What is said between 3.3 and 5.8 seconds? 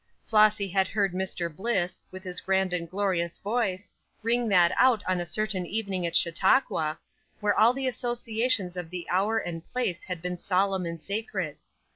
voice, ring that out on a certain